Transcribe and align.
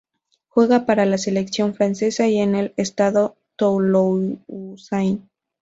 Juega 0.47 0.87
para 0.87 1.05
la 1.05 1.19
selección 1.19 1.75
francesa 1.75 2.27
y 2.27 2.39
en 2.39 2.55
el 2.55 2.73
Stade 2.79 3.33
Toulousain. 3.55 5.29